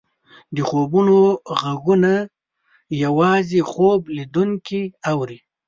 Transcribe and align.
د 0.55 0.57
خوبونو 0.69 1.17
ږغونه 1.59 2.13
یوازې 3.03 3.59
خوب 3.71 3.99
لیدونکی 4.15 4.83
اوري. 5.11 5.39